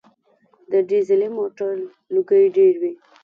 د 0.71 0.73
ډیزلي 0.89 1.29
موټر 1.37 1.71
لوګی 2.13 2.43
ډېر 2.57 2.73
وي. 2.81 2.93